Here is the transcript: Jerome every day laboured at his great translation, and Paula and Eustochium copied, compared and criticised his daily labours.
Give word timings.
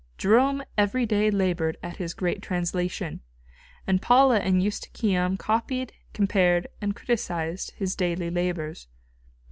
Jerome 0.17 0.63
every 0.79 1.05
day 1.05 1.29
laboured 1.29 1.77
at 1.83 1.97
his 1.97 2.15
great 2.15 2.41
translation, 2.41 3.19
and 3.85 4.01
Paula 4.01 4.39
and 4.39 4.59
Eustochium 4.63 5.37
copied, 5.37 5.93
compared 6.11 6.65
and 6.81 6.95
criticised 6.95 7.73
his 7.77 7.95
daily 7.95 8.31
labours. 8.31 8.87